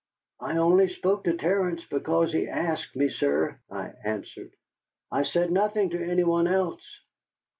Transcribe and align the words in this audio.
"I 0.39 0.57
only 0.57 0.87
spoke 0.89 1.25
to 1.25 1.37
Terence 1.37 1.85
because 1.85 2.33
he 2.33 2.47
asked 2.47 2.95
me, 2.95 3.07
sir," 3.09 3.59
I 3.69 3.93
answered. 4.03 4.51
"I 5.11 5.21
said 5.21 5.51
nothing 5.51 5.91
to 5.91 6.03
any 6.03 6.23
one 6.23 6.47
else." 6.47 7.01